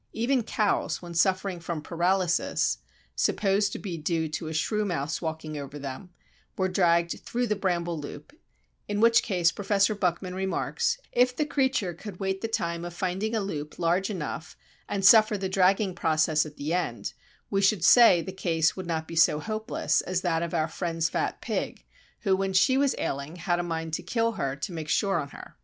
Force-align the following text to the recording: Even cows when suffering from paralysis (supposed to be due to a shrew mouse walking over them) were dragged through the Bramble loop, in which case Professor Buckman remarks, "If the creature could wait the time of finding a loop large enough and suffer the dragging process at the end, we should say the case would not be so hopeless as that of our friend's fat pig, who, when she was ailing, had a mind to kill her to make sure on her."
Even 0.13 0.41
cows 0.41 0.99
when 0.99 1.13
suffering 1.13 1.59
from 1.59 1.79
paralysis 1.79 2.79
(supposed 3.15 3.71
to 3.71 3.77
be 3.77 3.99
due 3.99 4.27
to 4.29 4.47
a 4.47 4.51
shrew 4.51 4.83
mouse 4.83 5.21
walking 5.21 5.59
over 5.59 5.77
them) 5.77 6.09
were 6.57 6.67
dragged 6.67 7.19
through 7.19 7.45
the 7.45 7.55
Bramble 7.55 7.99
loop, 7.99 8.33
in 8.87 8.99
which 8.99 9.21
case 9.21 9.51
Professor 9.51 9.93
Buckman 9.93 10.33
remarks, 10.33 10.97
"If 11.11 11.35
the 11.35 11.45
creature 11.45 11.93
could 11.93 12.19
wait 12.19 12.41
the 12.41 12.47
time 12.47 12.83
of 12.83 12.95
finding 12.95 13.35
a 13.35 13.41
loop 13.41 13.77
large 13.77 14.09
enough 14.09 14.57
and 14.89 15.05
suffer 15.05 15.37
the 15.37 15.47
dragging 15.49 15.93
process 15.93 16.47
at 16.47 16.57
the 16.57 16.73
end, 16.73 17.13
we 17.51 17.61
should 17.61 17.85
say 17.85 18.23
the 18.23 18.31
case 18.31 18.75
would 18.75 18.87
not 18.87 19.07
be 19.07 19.15
so 19.15 19.39
hopeless 19.39 20.01
as 20.01 20.21
that 20.21 20.41
of 20.41 20.55
our 20.55 20.67
friend's 20.67 21.09
fat 21.09 21.41
pig, 21.41 21.85
who, 22.21 22.35
when 22.35 22.53
she 22.53 22.75
was 22.75 22.95
ailing, 22.97 23.35
had 23.35 23.59
a 23.59 23.63
mind 23.63 23.93
to 23.93 24.01
kill 24.01 24.31
her 24.31 24.55
to 24.55 24.73
make 24.73 24.89
sure 24.89 25.19
on 25.19 25.29
her." 25.29 25.57